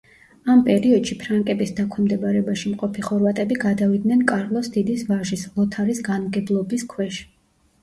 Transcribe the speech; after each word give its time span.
ამ 0.51 0.61
პერიოდში 0.67 1.17
ფრანკების 1.23 1.73
დაქვემდებარებაში 1.79 2.71
მყოფი 2.71 3.05
ხორვატები 3.09 3.59
გადავიდნენ 3.67 4.25
კარლოს 4.33 4.73
დიდის 4.79 5.07
ვაჟის 5.13 5.47
ლოთარის 5.61 6.05
განმგებლობის 6.11 6.91
ქვეშ. 6.97 7.25